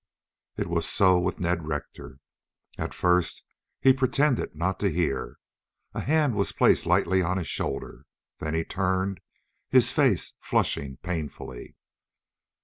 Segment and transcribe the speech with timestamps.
[0.57, 2.17] It was so with Ned Rector.
[2.75, 3.43] At first
[3.79, 5.37] he pretended not to hear.
[5.93, 8.05] A hand was placed lightly on his shoulder.
[8.39, 9.21] Then he turned,
[9.69, 11.75] his face flushing painfully.